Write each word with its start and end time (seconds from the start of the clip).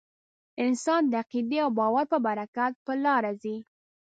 انسان 0.63 1.01
د 1.07 1.13
عقیدې 1.21 1.57
او 1.65 1.69
باور 1.79 2.05
په 2.13 2.17
برکت 2.25 2.73
په 2.85 2.93
لاره 3.05 3.31
ځي. 3.41 3.55